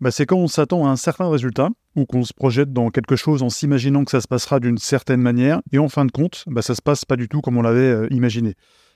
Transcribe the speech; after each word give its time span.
Bah, 0.00 0.10
c'est 0.10 0.26
quand 0.26 0.36
on 0.36 0.48
s'attend 0.48 0.86
à 0.86 0.90
un 0.90 0.96
certain 0.96 1.28
résultat 1.30 1.70
ou 1.94 2.04
qu'on 2.04 2.22
se 2.22 2.34
projette 2.34 2.72
dans 2.72 2.90
quelque 2.90 3.16
chose 3.16 3.42
en 3.42 3.48
s'imaginant 3.48 4.04
que 4.04 4.10
ça 4.10 4.20
se 4.20 4.28
passera 4.28 4.60
d'une 4.60 4.78
certaine 4.78 5.20
manière 5.20 5.60
et 5.72 5.78
en 5.78 5.88
fin 5.88 6.04
de 6.04 6.12
compte, 6.12 6.44
bah, 6.46 6.62
ça 6.62 6.74
se 6.74 6.82
passe 6.82 7.04
pas 7.04 7.16
du 7.16 7.28
tout 7.28 7.40
comme 7.40 7.56
on 7.56 7.62
l'avait 7.62 7.80
euh, 7.80 8.06
imaginé. 8.10 8.54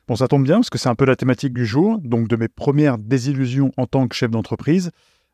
Bon, 0.09 0.17
ça 0.17 0.29
tombe 0.29 0.45
bien 0.45 0.57
parce 0.57 0.71
que 0.71 0.79
c'est 0.79 0.89
un 0.89 0.95
peu 0.95 1.05
la 1.05 1.17
thématique 1.17 1.55
du 1.55 1.65
jour, 1.65 1.99
donc 2.03 2.29
de 2.29 2.37
mes 2.37 2.49
premières 2.49 2.99
désillusions 2.99 3.73
en 3.77 3.87
tant 3.87 4.09
que 4.09 4.17
chef 4.17 4.31
d'entreprise. 4.31 4.91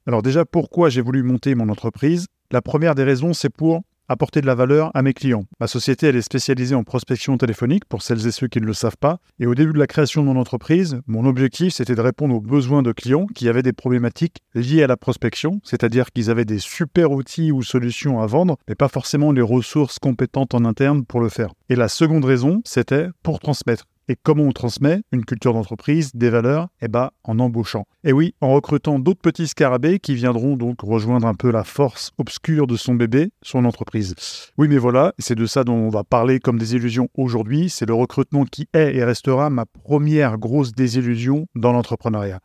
Alors 0.07 0.23
déjà, 0.23 0.45
pourquoi 0.45 0.89
j'ai 0.89 1.01
voulu 1.01 1.23
monter 1.23 1.55
mon 1.55 1.69
entreprise? 1.69 2.27
La 2.53 2.63
première 2.63 2.95
des 2.95 3.03
raisons, 3.03 3.33
c'est 3.33 3.51
pour 3.51 3.83
apporter 4.09 4.41
de 4.41 4.47
la 4.47 4.55
valeur 4.55 4.91
à 4.95 5.03
mes 5.03 5.13
clients. 5.13 5.45
Ma 5.61 5.67
société, 5.67 6.07
elle 6.07 6.17
est 6.17 6.23
spécialisée 6.23 6.75
en 6.75 6.85
prospection 6.85 7.37
téléphonique 7.39 7.85
pour 7.85 8.03
celles 8.03 8.27
et 8.27 8.31
ceux 8.31 8.49
qui 8.49 8.61
ne 8.61 8.67
le 8.67 8.73
savent 8.73 8.97
pas. 8.97 9.19
Et 9.41 9.47
au 9.47 9.55
début 9.55 9.73
de 9.73 9.79
la 9.79 9.87
création 9.87 10.23
de 10.23 10.29
mon 10.29 10.41
entreprise, 10.41 11.01
mon 11.07 11.25
objectif, 11.25 11.75
c'était 11.75 11.95
de 11.95 12.01
répondre 12.01 12.35
aux 12.35 12.41
besoins 12.41 12.83
de 12.83 12.93
clients 12.93 13.27
qui 13.35 13.49
avaient 13.49 13.63
des 13.63 13.73
problématiques 13.73 14.39
liées 14.55 14.83
à 14.83 14.87
la 14.87 14.97
prospection, 14.97 15.61
c'est-à-dire 15.65 16.11
qu'ils 16.13 16.31
avaient 16.31 16.45
des 16.45 16.59
super 16.59 17.13
outils 17.13 17.53
ou 17.53 17.63
solutions 17.63 18.21
à 18.21 18.27
vendre, 18.27 18.57
mais 18.69 18.75
pas 18.75 18.89
forcément 18.89 19.33
les 19.33 19.43
ressources 19.43 19.99
compétentes 19.99 20.55
en 20.55 20.65
interne 20.65 21.05
pour 21.05 21.21
le 21.21 21.29
faire. 21.29 21.51
Et 21.69 21.77
la 21.77 21.89
seconde 21.89 22.25
raison, 22.25 22.61
c'était 22.65 23.09
pour 23.23 23.41
transmettre. 23.41 23.87
Et 24.09 24.15
comment 24.15 24.45
on 24.45 24.53
transmet 24.53 25.03
une 25.11 25.25
culture 25.25 25.53
d'entreprise, 25.53 26.13
des 26.15 26.31
valeurs 26.31 26.69
Eh 26.81 26.87
bien, 26.87 27.11
en 27.25 27.41
embauchant. 27.41 27.87
Et 28.05 28.13
oui, 28.13 28.35
en 28.41 28.53
recrutant 28.53 29.01
d'autres 29.01 29.21
petits 29.21 29.49
scarabées 29.49 29.99
qui 29.99 30.15
viendront 30.15 30.57
donc 30.57 30.83
rejoindre 30.83 31.27
un 31.27 31.35
peu 31.35 31.51
la 31.51 31.65
force 31.65 32.13
obscure 32.17 32.69
de 32.69 32.77
son 32.77 32.95
bébé, 32.95 33.33
son 33.43 33.65
entreprise. 33.65 34.15
Oui, 34.59 34.69
mais 34.69 34.79
voilà, 34.79 35.13
c'est 35.19 35.35
de 35.35 35.47
ça 35.47 35.65
dont 35.65 35.75
on 35.75 35.89
va 35.89 36.05
parler 36.05 36.39
comme 36.39 36.59
des 36.59 36.77
illusions 36.77 37.09
aujourd'hui. 37.17 37.69
C'est 37.69 37.87
le 37.87 37.95
recrutement 37.95 38.45
qui 38.45 38.69
est 38.73 38.95
et 38.95 39.03
restera 39.03 39.51
ma 39.51 39.67
première 39.67 40.39
grosse 40.39 40.73
désillusion 40.73 41.49
dans 41.57 41.73
l'entrepreneuriat. 41.73 42.41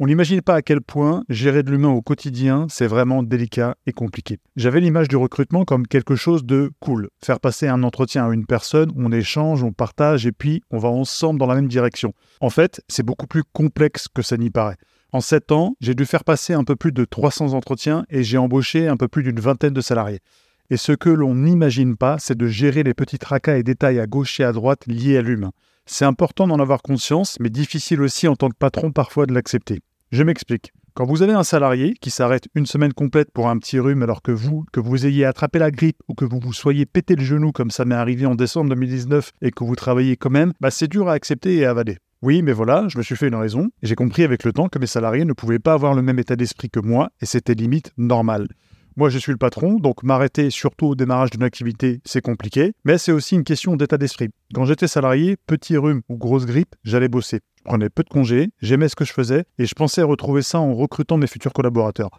On 0.00 0.06
n'imagine 0.06 0.42
pas 0.42 0.56
à 0.56 0.62
quel 0.62 0.80
point 0.80 1.22
gérer 1.28 1.62
de 1.62 1.70
l'humain 1.70 1.90
au 1.90 2.02
quotidien, 2.02 2.66
c'est 2.68 2.88
vraiment 2.88 3.22
délicat 3.22 3.76
et 3.86 3.92
compliqué. 3.92 4.40
J'avais 4.56 4.80
l'image 4.80 5.06
du 5.06 5.14
recrutement 5.14 5.64
comme 5.64 5.86
quelque 5.86 6.16
chose 6.16 6.44
de 6.44 6.72
cool. 6.80 7.10
Faire 7.24 7.38
passer 7.38 7.68
un 7.68 7.84
entretien 7.84 8.28
à 8.28 8.34
une 8.34 8.44
personne, 8.44 8.90
on 8.96 9.12
échange, 9.12 9.62
on 9.62 9.72
partage 9.72 10.26
et 10.26 10.32
puis 10.32 10.62
on 10.72 10.78
va 10.78 10.88
ensemble 10.88 11.38
dans 11.38 11.46
la 11.46 11.54
même 11.54 11.68
direction. 11.68 12.12
En 12.40 12.50
fait, 12.50 12.82
c'est 12.88 13.04
beaucoup 13.04 13.28
plus 13.28 13.44
complexe 13.52 14.08
que 14.08 14.22
ça 14.22 14.36
n'y 14.36 14.50
paraît. 14.50 14.78
En 15.12 15.20
7 15.20 15.52
ans, 15.52 15.76
j'ai 15.80 15.94
dû 15.94 16.06
faire 16.06 16.24
passer 16.24 16.54
un 16.54 16.64
peu 16.64 16.74
plus 16.74 16.90
de 16.90 17.04
300 17.04 17.52
entretiens 17.52 18.04
et 18.10 18.24
j'ai 18.24 18.36
embauché 18.36 18.88
un 18.88 18.96
peu 18.96 19.06
plus 19.06 19.22
d'une 19.22 19.38
vingtaine 19.38 19.74
de 19.74 19.80
salariés. 19.80 20.18
Et 20.70 20.76
ce 20.76 20.92
que 20.92 21.10
l'on 21.10 21.34
n'imagine 21.34 21.96
pas, 21.96 22.18
c'est 22.18 22.38
de 22.38 22.46
gérer 22.46 22.82
les 22.82 22.94
petits 22.94 23.18
tracas 23.18 23.58
et 23.58 23.62
détails 23.62 24.00
à 24.00 24.06
gauche 24.06 24.40
et 24.40 24.44
à 24.44 24.52
droite 24.52 24.86
liés 24.86 25.18
à 25.18 25.22
l'humain. 25.22 25.52
C'est 25.86 26.06
important 26.06 26.48
d'en 26.48 26.58
avoir 26.58 26.80
conscience, 26.80 27.36
mais 27.38 27.50
difficile 27.50 28.00
aussi 28.00 28.26
en 28.28 28.36
tant 28.36 28.48
que 28.48 28.56
patron 28.58 28.90
parfois 28.90 29.26
de 29.26 29.34
l'accepter. 29.34 29.80
Je 30.10 30.22
m'explique. 30.22 30.72
Quand 30.94 31.04
vous 31.04 31.22
avez 31.22 31.32
un 31.32 31.42
salarié 31.42 31.94
qui 32.00 32.10
s'arrête 32.10 32.46
une 32.54 32.66
semaine 32.66 32.92
complète 32.92 33.32
pour 33.32 33.48
un 33.48 33.58
petit 33.58 33.78
rhume 33.80 34.02
alors 34.04 34.22
que 34.22 34.30
vous, 34.30 34.64
que 34.72 34.78
vous 34.80 35.06
ayez 35.06 35.24
attrapé 35.24 35.58
la 35.58 35.70
grippe 35.72 35.98
ou 36.08 36.14
que 36.14 36.24
vous 36.24 36.38
vous 36.40 36.52
soyez 36.52 36.86
pété 36.86 37.16
le 37.16 37.24
genou 37.24 37.50
comme 37.50 37.72
ça 37.72 37.84
m'est 37.84 37.96
arrivé 37.96 38.24
en 38.26 38.36
décembre 38.36 38.70
2019 38.70 39.32
et 39.42 39.50
que 39.50 39.64
vous 39.64 39.74
travaillez 39.74 40.16
quand 40.16 40.30
même, 40.30 40.52
bah 40.60 40.70
c'est 40.70 40.86
dur 40.86 41.08
à 41.08 41.12
accepter 41.14 41.56
et 41.56 41.66
à 41.66 41.70
avaler. 41.70 41.98
Oui, 42.22 42.42
mais 42.42 42.52
voilà, 42.52 42.86
je 42.88 42.96
me 42.96 43.02
suis 43.02 43.16
fait 43.16 43.26
une 43.26 43.34
raison 43.34 43.70
et 43.82 43.86
j'ai 43.86 43.96
compris 43.96 44.22
avec 44.22 44.44
le 44.44 44.52
temps 44.52 44.68
que 44.68 44.78
mes 44.78 44.86
salariés 44.86 45.24
ne 45.24 45.32
pouvaient 45.32 45.58
pas 45.58 45.72
avoir 45.74 45.94
le 45.94 46.00
même 46.00 46.20
état 46.20 46.36
d'esprit 46.36 46.70
que 46.70 46.80
moi 46.80 47.10
et 47.20 47.26
c'était 47.26 47.54
limite 47.54 47.92
normal. 47.98 48.46
Moi, 48.96 49.10
je 49.10 49.18
suis 49.18 49.32
le 49.32 49.38
patron, 49.38 49.80
donc 49.80 50.04
m'arrêter 50.04 50.50
surtout 50.50 50.86
au 50.86 50.94
démarrage 50.94 51.30
d'une 51.30 51.42
activité, 51.42 52.00
c'est 52.04 52.20
compliqué, 52.20 52.74
mais 52.84 52.96
c'est 52.96 53.10
aussi 53.10 53.34
une 53.34 53.42
question 53.42 53.74
d'état 53.74 53.98
d'esprit. 53.98 54.28
Quand 54.54 54.66
j'étais 54.66 54.86
salarié, 54.86 55.36
petit 55.48 55.76
rhume 55.76 56.02
ou 56.08 56.16
grosse 56.16 56.46
grippe, 56.46 56.76
j'allais 56.84 57.08
bosser. 57.08 57.40
Je 57.58 57.64
prenais 57.64 57.90
peu 57.90 58.04
de 58.04 58.08
congés, 58.08 58.50
j'aimais 58.62 58.88
ce 58.88 58.94
que 58.94 59.04
je 59.04 59.12
faisais 59.12 59.46
et 59.58 59.66
je 59.66 59.74
pensais 59.74 60.02
retrouver 60.02 60.42
ça 60.42 60.60
en 60.60 60.74
recrutant 60.74 61.16
mes 61.16 61.26
futurs 61.26 61.52
collaborateurs. 61.52 62.10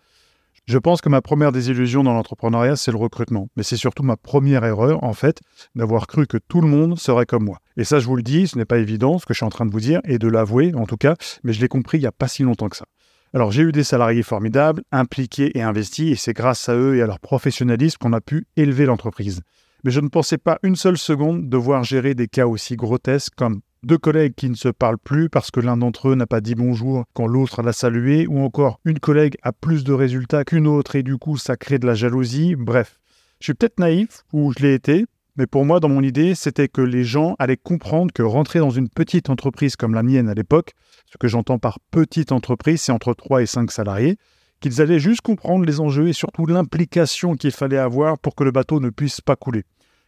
Je 0.68 0.78
pense 0.78 1.00
que 1.00 1.08
ma 1.08 1.22
première 1.22 1.54
désillusion 1.54 2.04
dans 2.04 2.14
l'entrepreneuriat, 2.14 2.76
c'est 2.76 2.92
le 2.92 2.98
recrutement. 2.98 3.48
Mais 3.56 3.64
c'est 3.64 3.78
surtout 3.78 4.04
ma 4.04 4.18
première 4.18 4.66
erreur, 4.66 5.02
en 5.04 5.14
fait, 5.14 5.40
d'avoir 5.76 6.08
cru 6.08 6.28
que 6.28 6.38
tout 6.38 6.60
le 6.60 6.68
monde 6.68 7.00
serait 7.00 7.26
comme 7.26 7.46
moi. 7.46 7.60
Et 7.78 7.86
ça, 7.86 8.00
je 8.00 8.08
vous 8.08 8.16
le 8.18 8.24
dis, 8.24 8.48
ce 8.48 8.58
n'est 8.58 8.66
pas 8.66 8.80
évident, 8.80 9.18
ce 9.18 9.26
que 9.26 9.34
je 9.34 9.38
suis 9.38 9.46
en 9.46 9.50
train 9.50 9.66
de 9.66 9.72
vous 9.72 9.80
dire, 9.80 10.02
et 10.04 10.18
de 10.18 10.28
l'avouer, 10.28 10.74
en 10.76 10.88
tout 10.88 10.98
cas, 10.98 11.16
mais 11.44 11.54
je 11.54 11.62
l'ai 11.62 11.68
compris 11.70 12.00
il 12.00 12.02
n'y 12.02 12.08
a 12.08 12.12
pas 12.12 12.28
si 12.28 12.44
longtemps 12.44 12.68
que 12.68 12.78
ça. 12.78 12.86
Alors 13.36 13.52
j'ai 13.52 13.64
eu 13.64 13.74
des 13.74 13.84
salariés 13.84 14.24
formidables, 14.24 14.82
impliqués 14.94 15.58
et 15.58 15.62
investis, 15.62 16.10
et 16.10 16.16
c'est 16.16 16.32
grâce 16.32 16.70
à 16.70 16.76
eux 16.78 16.96
et 16.96 17.02
à 17.02 17.06
leur 17.06 17.20
professionnalisme 17.20 17.98
qu'on 18.00 18.14
a 18.14 18.22
pu 18.22 18.48
élever 18.56 18.86
l'entreprise. 18.86 19.42
Mais 19.84 19.92
je 19.92 20.00
ne 20.00 20.08
pensais 20.08 20.38
pas 20.38 20.58
une 20.64 20.78
seule 20.78 20.98
seconde 20.98 21.50
devoir 21.50 21.84
gérer 21.84 22.16
des 22.16 22.30
cas 22.30 22.48
aussi 22.48 22.78
grotesques 22.78 23.36
comme 23.36 23.60
deux 23.84 23.98
collègues 23.98 24.36
qui 24.36 24.50
ne 24.50 24.56
se 24.56 24.70
parlent 24.70 24.98
plus 24.98 25.28
parce 25.28 25.52
que 25.52 25.60
l'un 25.60 25.76
d'entre 25.76 26.08
eux 26.08 26.16
n'a 26.16 26.28
pas 26.28 26.40
dit 26.40 26.56
bonjour 26.56 27.04
quand 27.14 27.28
l'autre 27.28 27.62
l'a 27.62 27.74
salué, 27.74 28.26
ou 28.26 28.40
encore 28.40 28.80
une 28.86 29.00
collègue 29.00 29.36
a 29.42 29.52
plus 29.52 29.84
de 29.84 29.92
résultats 29.92 30.46
qu'une 30.46 30.66
autre 30.66 30.96
et 30.96 31.04
du 31.04 31.18
coup 31.18 31.36
ça 31.36 31.58
crée 31.58 31.78
de 31.78 31.88
la 31.88 31.94
jalousie, 31.94 32.56
bref. 32.56 33.02
Je 33.42 33.48
suis 33.48 33.54
peut-être 33.54 33.82
naïf, 33.82 34.24
ou 34.32 34.54
je 34.58 34.64
l'ai 34.64 34.76
été, 34.76 35.08
mais 35.38 35.48
pour 35.48 35.66
moi, 35.66 35.80
dans 35.80 35.90
mon 35.90 36.02
idée, 36.02 36.34
c'était 36.34 36.70
que 36.70 36.82
les 36.82 37.04
gens 37.04 37.36
allaient 37.40 37.58
comprendre 37.58 38.14
que 38.14 38.24
rentrer 38.24 38.60
dans 38.60 38.70
une 38.70 38.88
petite 38.88 39.30
entreprise 39.30 39.76
comme 39.76 39.94
la 39.94 40.04
mienne 40.04 40.30
à 40.30 40.34
l'époque, 40.34 40.72
ce 41.12 41.18
que 41.18 41.28
j'entends 41.28 41.60
par 41.60 41.80
petite 41.92 42.32
entreprise, 42.32 42.82
c'est 42.82 42.92
entre 42.92 43.14
3 43.14 43.42
et 43.42 43.46
5 43.46 43.72
salariés, 43.72 44.18
qu'ils 44.62 44.82
allaient 44.82 45.00
juste 45.00 45.22
comprendre 45.22 45.66
les 45.66 45.82
enjeux 45.82 46.08
et 46.08 46.14
surtout 46.14 46.46
l'implication 46.46 47.36
qu'il 47.36 47.52
fallait 47.52 47.78
avoir 47.78 48.18
pour 48.18 48.36
que 48.36 48.46
le 48.46 48.52
bateau 48.52 48.80
ne 48.80 48.90
puisse 48.90 49.20
pas 49.20 49.36
couler. 49.36 49.64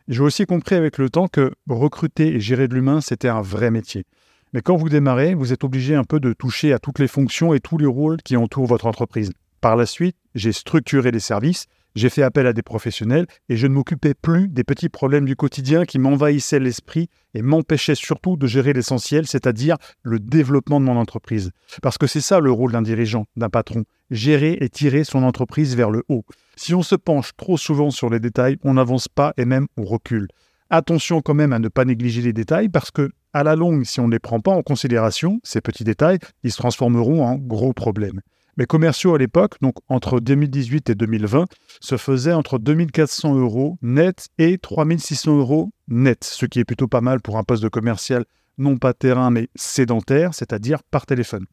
J'ai 0.07 0.21
aussi 0.21 0.45
compris 0.45 0.75
avec 0.75 0.97
le 0.97 1.09
temps 1.09 1.27
que 1.27 1.51
recruter 1.67 2.35
et 2.35 2.39
gérer 2.39 2.69
de 2.69 2.75
l'humain, 2.75 3.01
c'était 3.01 3.27
un 3.27 3.41
vrai 3.41 3.71
métier. 3.71 4.05
Mais 4.53 4.61
quand 4.61 4.77
vous 4.77 4.87
démarrez, 4.87 5.33
vous 5.33 5.51
êtes 5.51 5.65
obligé 5.65 5.95
un 5.95 6.05
peu 6.05 6.21
de 6.21 6.31
toucher 6.31 6.71
à 6.71 6.79
toutes 6.79 6.99
les 6.99 7.09
fonctions 7.09 7.53
et 7.53 7.59
tous 7.59 7.77
les 7.77 7.85
rôles 7.85 8.21
qui 8.21 8.37
entourent 8.37 8.67
votre 8.67 8.85
entreprise. 8.85 9.33
Par 9.59 9.75
la 9.75 9.85
suite, 9.85 10.15
j'ai 10.35 10.53
structuré 10.53 11.11
les 11.11 11.19
services 11.19 11.65
j'ai 11.97 12.09
fait 12.09 12.21
appel 12.21 12.45
à 12.45 12.53
des 12.53 12.61
professionnels 12.61 13.25
et 13.49 13.57
je 13.57 13.65
ne 13.65 13.73
m'occupais 13.73 14.13
plus 14.13 14.47
des 14.47 14.63
petits 14.63 14.89
problèmes 14.89 15.25
du 15.25 15.35
quotidien 15.35 15.83
qui 15.83 15.97
m'envahissaient 15.97 16.59
l'esprit 16.59 17.09
et 17.33 17.41
m'empêchaient 17.41 17.95
surtout 17.95 18.37
de 18.37 18.45
gérer 18.45 18.71
l'essentiel, 18.73 19.25
c'est-à-dire 19.25 19.77
le 20.03 20.19
développement 20.19 20.79
de 20.79 20.85
mon 20.85 20.97
entreprise. 20.97 21.51
Parce 21.81 21.97
que 21.97 22.05
c'est 22.07 22.21
ça 22.21 22.39
le 22.39 22.51
rôle 22.51 22.71
d'un 22.71 22.83
dirigeant, 22.83 23.25
d'un 23.35 23.49
patron, 23.49 23.83
gérer 24.11 24.57
et 24.61 24.69
tirer 24.69 25.03
son 25.03 25.23
entreprise 25.23 25.75
vers 25.75 25.89
le 25.89 26.03
haut. 26.07 26.23
Si 26.55 26.75
on 26.75 26.83
se 26.83 26.95
penche 26.95 27.31
trop 27.35 27.57
souvent 27.57 27.89
sur 27.89 28.09
les 28.09 28.19
détails, 28.19 28.57
on 28.63 28.75
n'avance 28.75 29.07
pas 29.07 29.33
et 29.37 29.45
même 29.45 29.67
on 29.75 29.83
recule. 29.83 30.27
Attention 30.69 31.21
quand 31.21 31.33
même 31.33 31.53
à 31.53 31.59
ne 31.59 31.69
pas 31.69 31.85
négliger 31.85 32.21
les 32.21 32.33
détails 32.33 32.69
parce 32.69 32.91
que, 32.91 33.09
à 33.33 33.43
la 33.43 33.55
longue, 33.55 33.85
si 33.85 33.99
on 33.99 34.07
ne 34.07 34.11
les 34.11 34.19
prend 34.19 34.39
pas 34.39 34.51
en 34.51 34.61
considération, 34.61 35.39
ces 35.43 35.61
petits 35.61 35.83
détails, 35.83 36.19
ils 36.43 36.51
se 36.51 36.57
transformeront 36.57 37.23
en 37.25 37.35
gros 37.35 37.73
problèmes. 37.73 38.21
Mes 38.57 38.65
commerciaux 38.65 39.13
à 39.13 39.19
l'époque, 39.19 39.55
donc 39.61 39.75
entre 39.87 40.19
2018 40.19 40.89
et 40.89 40.95
2020, 40.95 41.45
se 41.79 41.95
faisaient 41.95 42.33
entre 42.33 42.57
2400 42.57 43.35
euros 43.35 43.77
net 43.83 44.29
et 44.39 44.57
3600 44.57 45.37
euros 45.37 45.69
net, 45.87 46.23
ce 46.23 46.47
qui 46.47 46.59
est 46.59 46.65
plutôt 46.65 46.87
pas 46.87 47.01
mal 47.01 47.21
pour 47.21 47.37
un 47.37 47.43
poste 47.43 47.61
de 47.61 47.69
commercial 47.69 48.25
non 48.57 48.77
pas 48.77 48.93
terrain 48.93 49.29
mais 49.29 49.49
sédentaire, 49.53 50.33
c'est-à-dire 50.33 50.81
par 50.89 51.05
téléphone. 51.05 51.45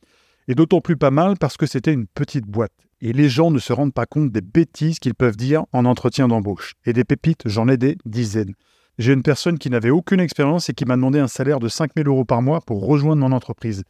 Et 0.49 0.55
d'autant 0.55 0.81
plus 0.81 0.97
pas 0.97 1.11
mal 1.11 1.37
parce 1.39 1.59
que 1.59 1.67
c'était 1.67 1.93
une 1.93 2.07
petite 2.07 2.47
boîte. 2.47 2.73
Et 3.03 3.13
les 3.13 3.29
gens 3.29 3.51
ne 3.51 3.59
se 3.59 3.75
rendent 3.75 3.93
pas 3.93 4.07
compte 4.07 4.33
des 4.33 4.41
bêtises 4.41 4.99
qu'ils 4.99 5.15
peuvent 5.15 5.37
dire 5.37 5.65
en 5.73 5.85
entretien 5.85 6.27
d'embauche. 6.27 6.75
Et 6.87 6.95
des 6.95 7.05
pépites, 7.05 7.43
j'en 7.45 7.69
ai 7.69 7.77
des 7.77 7.99
dizaines. 8.07 8.55
J'ai 8.99 9.13
une 9.13 9.23
personne 9.23 9.59
qui 9.59 9.69
n'avait 9.69 9.91
aucune 9.91 10.21
expérience 10.21 10.71
et 10.71 10.73
qui 10.73 10.87
m'a 10.87 10.97
demandé 10.97 11.19
un 11.19 11.29
salaire 11.29 11.61
de 11.61 11.69
5000 11.69 12.07
euros 12.07 12.25
par 12.25 12.41
mois 12.41 12.61
pour 12.61 12.87
rejoindre 12.87 13.21
mon 13.21 13.33
entreprise. 13.33 13.83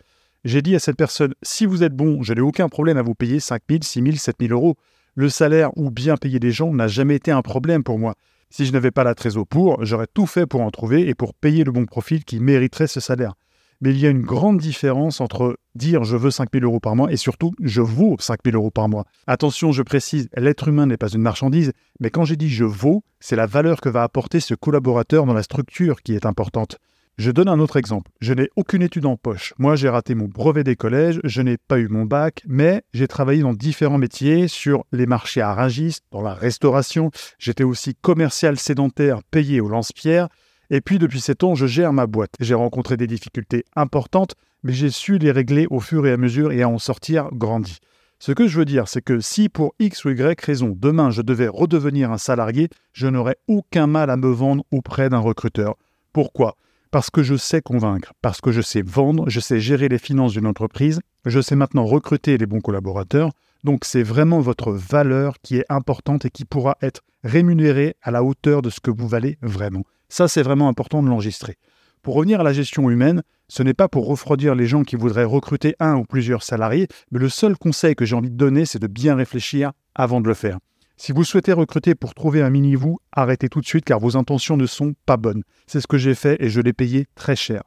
J'ai 0.44 0.61
dit 0.61 0.75
à 0.75 0.79
cette 0.79 0.99
personne, 0.99 1.32
si 1.43 1.64
vous 1.64 1.82
êtes 1.82 1.94
bon, 1.94 2.23
je 2.23 2.35
n'ai 2.35 2.43
aucun 2.43 2.69
problème 2.69 2.99
à 2.99 3.02
vous 3.02 3.14
payer 3.14 3.41
5 3.41 3.62
000, 3.67 3.81
6 3.82 4.02
000, 4.02 4.17
7 4.17 4.37
000 4.41 4.52
euros. 4.52 4.76
Le 5.14 5.31
salaire 5.31 5.70
ou 5.76 5.91
bien 5.91 6.19
payer 6.19 6.38
les 6.38 6.50
gens 6.50 6.70
n'a 6.75 6.87
jamais 6.87 7.17
été 7.17 7.31
un 7.31 7.41
problème 7.41 7.82
pour 7.82 7.99
moi. 7.99 8.14
Si 8.50 8.67
je 8.67 8.73
n'avais 8.73 8.91
pas 8.91 9.05
la 9.05 9.14
trésor 9.14 9.46
pour, 9.46 9.82
j'aurais 9.82 10.06
tout 10.12 10.26
fait 10.26 10.44
pour 10.44 10.61
en 10.61 10.70
trouver 10.70 11.08
et 11.08 11.14
pour 11.14 11.32
payer 11.32 11.64
le 11.64 11.73
bon 11.73 11.87
profil 11.87 12.25
qui 12.25 12.41
mériterait 12.41 12.88
ce 12.88 13.00
salaire. 13.00 13.32
Mais 13.81 13.91
il 13.91 13.99
y 13.99 14.06
a 14.06 14.11
une 14.11 14.20
grande 14.20 14.58
différence 14.58 15.23
entre 15.23 15.56
dire 15.75 16.05
je 16.05 16.17
veux 16.17 16.31
5000 16.31 16.62
euros 16.62 16.79
par 16.79 16.94
mois 16.94 17.11
et 17.11 17.17
surtout 17.17 17.52
je 17.62 17.81
vaux 17.81 18.17
5000 18.19 18.55
euros 18.55 18.70
par 18.70 18.91
mois. 18.91 19.06
Attention, 19.26 19.73
je 19.73 19.82
précise, 19.82 20.29
l'être 20.37 20.69
humain 20.69 20.87
n'est 20.87 20.99
pas 20.99 21.08
une 21.08 21.23
marchandise, 21.23 21.73
mais 22.00 22.11
quand 22.11 22.25
j'ai 22.25 22.37
dit 22.37 22.50
je 22.50 22.64
vaux, 22.64 23.02
c'est 23.19 23.35
la 23.35 23.46
valeur 23.46 23.81
que 23.81 23.88
va 23.88 24.02
apporter 24.02 24.41
ce 24.41 24.55
collaborateur 24.55 25.25
dans 25.25 25.32
la 25.32 25.43
structure 25.43 26.02
qui 26.02 26.14
est 26.14 26.26
importante. 26.26 26.79
Je 27.16 27.31
donne 27.31 27.49
un 27.49 27.61
autre 27.61 27.76
exemple. 27.76 28.11
Je 28.20 28.34
n'ai 28.34 28.49
aucune 28.56 28.82
étude 28.82 29.06
en 29.06 29.16
poche. 29.16 29.55
Moi, 29.58 29.76
j'ai 29.76 29.88
raté 29.88 30.16
mon 30.16 30.26
brevet 30.26 30.64
des 30.64 30.75
collèges, 30.75 31.20
je 31.22 31.43
n'ai 31.43 31.56
pas 31.56 31.78
eu 31.78 31.87
mon 31.87 32.06
bac, 32.06 32.43
mais 32.44 32.82
j'ai 32.93 33.06
travaillé 33.06 33.43
dans 33.43 33.52
différents 33.52 33.99
métiers, 33.99 34.49
sur 34.49 34.84
les 34.90 35.06
marchés 35.06 35.40
à 35.40 35.55
Rungis, 35.55 35.99
dans 36.11 36.22
la 36.22 36.34
restauration. 36.34 37.12
J'étais 37.38 37.62
aussi 37.62 37.94
commercial 37.94 38.58
sédentaire 38.58 39.22
payé 39.31 39.61
au 39.61 39.69
lance-pierre. 39.69 40.28
Et 40.70 40.81
puis, 40.81 40.99
depuis 40.99 41.20
7 41.20 41.44
ans, 41.44 41.55
je 41.55 41.66
gère 41.66 41.93
ma 41.93 42.08
boîte. 42.08 42.34
J'ai 42.40 42.55
rencontré 42.55 42.96
des 42.96 43.06
difficultés 43.06 43.64
importantes, 43.76 44.34
mais 44.64 44.72
j'ai 44.72 44.90
su 44.90 45.19
les 45.19 45.31
régler 45.31 45.69
au 45.70 45.78
fur 45.78 46.05
et 46.08 46.12
à 46.12 46.17
mesure 46.17 46.50
et 46.50 46.62
à 46.62 46.69
en 46.69 46.78
sortir 46.78 47.28
grandi. 47.32 47.78
Ce 48.19 48.32
que 48.32 48.49
je 48.49 48.58
veux 48.58 48.64
dire, 48.64 48.88
c'est 48.88 49.02
que 49.02 49.20
si 49.20 49.49
pour 49.49 49.75
X 49.78 50.05
ou 50.05 50.10
Y 50.10 50.40
raison, 50.40 50.75
demain 50.76 51.10
je 51.10 51.22
devais 51.22 51.49
redevenir 51.49 52.10
un 52.10 52.19
salarié, 52.19 52.70
je 52.93 53.06
n'aurais 53.06 53.37
aucun 53.46 53.87
mal 53.87 54.10
à 54.10 54.17
me 54.17 54.28
vendre 54.28 54.64
auprès 54.72 55.10
d'un 55.10 55.19
recruteur. 55.19 55.76
Pourquoi? 56.12 56.56
Parce 56.94 57.11
que 57.11 57.25
je 57.25 57.35
sais 57.35 57.61
convaincre, 57.61 58.12
parce 58.23 58.41
que 58.41 58.52
je 58.52 58.61
sais 58.61 58.81
vendre, 58.81 59.29
je 59.29 59.41
sais 59.41 59.58
gérer 59.58 59.88
les 59.88 59.99
finances 59.99 60.35
d'une 60.35 60.46
entreprise, 60.46 61.00
je 61.25 61.41
sais 61.41 61.56
maintenant 61.56 61.85
recruter 61.85 62.38
les 62.38 62.46
bons 62.46 62.61
collaborateurs. 62.61 63.32
Donc 63.64 63.85
c'est 63.85 64.05
vraiment 64.05 64.38
votre 64.38 64.70
valeur 64.70 65.35
qui 65.43 65.56
est 65.56 65.64
importante 65.69 66.25
et 66.25 66.31
qui 66.31 66.44
pourra 66.44 66.79
être 66.82 67.00
rémunérée 67.25 67.96
à 68.00 68.12
la 68.12 68.23
hauteur 68.23 68.62
de 68.62 68.70
ce 68.70 68.79
que 68.79 68.93
vous 68.93 69.08
valez 69.08 69.38
vraiment. 69.43 69.82
Ça, 70.08 70.29
c'est 70.29 70.44
vraiment 70.44 70.69
important 70.69 71.02
de 71.02 71.08
l'enregistrer. 71.08 71.56
Pour 72.00 72.14
revenir 72.14 72.38
à 72.38 72.44
la 72.44 72.52
gestion 72.52 72.88
humaine, 72.88 73.25
ce 73.49 73.64
n'est 73.64 73.75
pas 73.75 73.88
pour 73.88 74.06
refroidir 74.06 74.55
les 74.55 74.69
gens 74.69 74.85
qui 74.85 74.94
voudraient 74.94 75.25
recruter 75.25 75.75
un 75.81 75.96
ou 75.96 76.05
plusieurs 76.05 76.44
salariés, 76.44 76.87
mais 77.11 77.19
le 77.19 77.29
seul 77.29 77.56
conseil 77.56 77.96
que 77.96 78.05
j'ai 78.05 78.14
envie 78.14 78.31
de 78.31 78.37
donner, 78.37 78.67
c'est 78.67 78.79
de 78.79 78.87
bien 78.87 79.17
réfléchir 79.17 79.73
avant 79.96 80.20
de 80.20 80.29
le 80.29 80.35
faire. 80.35 80.61
Si 80.96 81.12
vous 81.12 81.25
souhaitez 81.25 81.52
recruter 81.52 81.94
pour 81.94 82.14
trouver 82.14 82.41
un 82.41 82.50
mini-vous, 82.50 82.99
arrêtez 83.12 83.49
tout 83.49 83.61
de 83.61 83.67
suite 83.67 83.85
car 83.85 83.99
vos 83.99 84.17
intentions 84.17 84.56
ne 84.56 84.67
sont 84.67 84.94
pas 85.06 85.17
bonnes. 85.17 85.43
C'est 85.67 85.81
ce 85.81 85.88
que 85.88 85.99
j'ai 85.99 86.14
fait 86.14 86.37
et 86.41 86.49
je 86.49 86.61
l'ai 86.61 86.73
payé 86.73 87.06
très 87.17 87.35
cher. 87.37 87.62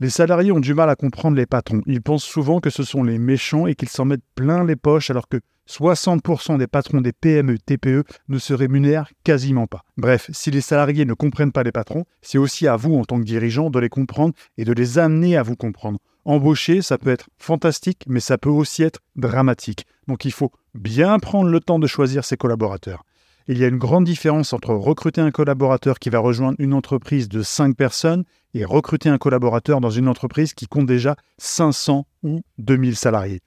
Les 0.00 0.08
salariés 0.08 0.50
ont 0.50 0.60
du 0.60 0.72
mal 0.72 0.88
à 0.88 0.96
comprendre 0.96 1.36
les 1.36 1.44
patrons. 1.44 1.82
Ils 1.86 2.00
pensent 2.00 2.24
souvent 2.24 2.60
que 2.60 2.70
ce 2.70 2.82
sont 2.82 3.02
les 3.02 3.18
méchants 3.18 3.66
et 3.66 3.74
qu'ils 3.74 3.90
s'en 3.90 4.06
mettent 4.06 4.24
plein 4.34 4.64
les 4.64 4.76
poches 4.76 5.10
alors 5.10 5.28
que 5.28 5.40
60% 5.68 6.56
des 6.56 6.66
patrons 6.66 7.02
des 7.02 7.12
PME, 7.12 7.58
TPE 7.58 8.04
ne 8.28 8.38
se 8.38 8.54
rémunèrent 8.54 9.12
quasiment 9.24 9.66
pas. 9.66 9.84
Bref, 9.98 10.30
si 10.32 10.50
les 10.50 10.62
salariés 10.62 11.04
ne 11.04 11.14
comprennent 11.14 11.52
pas 11.52 11.62
les 11.62 11.72
patrons, 11.72 12.06
c'est 12.22 12.38
aussi 12.38 12.66
à 12.66 12.76
vous 12.76 12.94
en 12.94 13.04
tant 13.04 13.18
que 13.18 13.24
dirigeant 13.24 13.70
de 13.70 13.78
les 13.78 13.90
comprendre 13.90 14.34
et 14.56 14.64
de 14.64 14.72
les 14.72 14.98
amener 14.98 15.36
à 15.36 15.42
vous 15.42 15.54
comprendre. 15.54 16.00
Embaucher, 16.24 16.82
ça 16.82 16.98
peut 16.98 17.10
être 17.10 17.28
fantastique, 17.38 18.04
mais 18.08 18.20
ça 18.20 18.38
peut 18.38 18.50
aussi 18.50 18.82
être 18.82 19.00
dramatique. 19.16 19.86
Donc 20.08 20.24
il 20.24 20.32
faut 20.32 20.50
bien 20.74 21.18
prendre 21.18 21.50
le 21.50 21.60
temps 21.60 21.78
de 21.78 21.86
choisir 21.86 22.24
ses 22.24 22.36
collaborateurs. 22.36 23.04
Il 23.48 23.58
y 23.58 23.64
a 23.64 23.68
une 23.68 23.78
grande 23.78 24.04
différence 24.04 24.52
entre 24.52 24.74
recruter 24.74 25.20
un 25.20 25.30
collaborateur 25.30 25.98
qui 25.98 26.10
va 26.10 26.18
rejoindre 26.18 26.56
une 26.60 26.74
entreprise 26.74 27.28
de 27.28 27.42
5 27.42 27.76
personnes 27.76 28.24
et 28.54 28.64
recruter 28.64 29.08
un 29.08 29.18
collaborateur 29.18 29.80
dans 29.80 29.90
une 29.90 30.08
entreprise 30.08 30.54
qui 30.54 30.66
compte 30.66 30.86
déjà 30.86 31.16
500 31.38 32.06
ou 32.22 32.42
2000 32.58 32.96
salariés. 32.96 33.40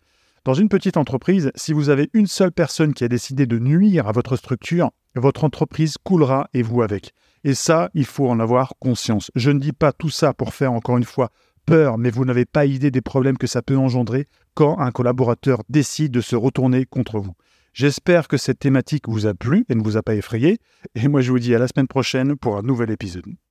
Dans 0.46 0.54
une 0.54 0.68
petite 0.68 0.98
entreprise, 0.98 1.52
si 1.56 1.72
vous 1.72 1.90
avez 1.90 2.10
une 2.14 2.28
seule 2.28 2.52
personne 2.52 2.94
qui 2.94 3.06
a 3.06 3.08
décidé 3.08 3.46
de 3.46 3.60
nuire 3.60 4.08
à 4.08 4.12
votre 4.12 4.36
structure, 4.36 4.92
votre 5.16 5.46
entreprise 5.46 5.96
coulera 6.04 6.50
et 6.54 6.64
vous 6.64 6.82
avec. 6.82 7.14
Et 7.46 7.54
ça, 7.54 7.90
il 7.94 8.06
faut 8.06 8.30
en 8.30 8.40
avoir 8.40 8.74
conscience. 8.80 9.32
Je 9.36 9.52
ne 9.52 9.60
dis 9.60 9.72
pas 9.72 9.94
tout 9.94 10.10
ça 10.10 10.34
pour 10.34 10.54
faire 10.54 10.74
encore 10.74 10.98
une 10.98 11.04
fois 11.06 11.30
peur, 11.66 11.98
mais 11.98 12.12
vous 12.12 12.26
n'avez 12.26 12.46
pas 12.46 12.66
idée 12.66 12.92
des 12.92 13.02
problèmes 13.02 13.38
que 13.38 13.48
ça 13.48 13.62
peut 13.62 13.78
engendrer 13.78 14.28
quand 14.54 14.80
un 14.80 14.92
collaborateur 14.92 15.64
décide 15.70 16.12
de 16.12 16.22
se 16.22 16.36
retourner 16.36 16.86
contre 16.86 17.20
vous. 17.20 17.34
J'espère 17.74 18.28
que 18.28 18.38
cette 18.38 18.60
thématique 18.60 19.08
vous 19.08 19.26
a 19.26 19.34
plu 19.34 19.66
et 19.70 19.76
ne 19.76 19.84
vous 19.84 19.98
a 19.98 20.04
pas 20.04 20.16
effrayé, 20.16 20.60
et 20.96 21.08
moi 21.08 21.22
je 21.22 21.32
vous 21.32 21.40
dis 21.40 21.56
à 21.56 21.60
la 21.60 21.68
semaine 21.68 21.88
prochaine 21.88 22.36
pour 22.36 22.58
un 22.58 22.62
nouvel 22.62 22.92
épisode. 22.92 23.36